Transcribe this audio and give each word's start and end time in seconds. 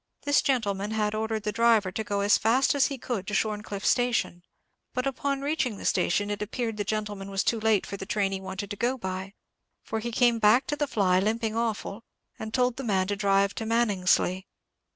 This 0.23 0.41
gentleman 0.41 0.89
had 0.89 1.13
ordered 1.13 1.43
the 1.43 1.51
driver 1.51 1.91
to 1.91 2.03
go 2.03 2.21
as 2.21 2.35
fast 2.35 2.73
as 2.73 2.87
he 2.87 2.97
could 2.97 3.27
to 3.27 3.35
Shorncliffe 3.35 3.85
station; 3.85 4.41
but 4.95 5.05
on 5.23 5.41
reaching 5.41 5.77
the 5.77 5.85
station, 5.85 6.31
it 6.31 6.41
appeared 6.41 6.77
the 6.77 6.83
gentleman 6.83 7.29
was 7.29 7.43
too 7.43 7.59
late 7.59 7.85
for 7.85 7.97
the 7.97 8.07
train 8.07 8.31
he 8.31 8.41
wanted 8.41 8.71
to 8.71 8.75
go 8.75 8.97
by, 8.97 9.35
for 9.83 9.99
he 9.99 10.11
came 10.11 10.39
back 10.39 10.65
to 10.65 10.75
the 10.75 10.87
fly, 10.87 11.19
limping 11.19 11.55
awful, 11.55 12.03
and 12.39 12.51
told 12.51 12.77
the 12.77 12.83
man 12.83 13.05
to 13.09 13.15
drive 13.15 13.53
to 13.53 13.63
Maningsly. 13.67 14.47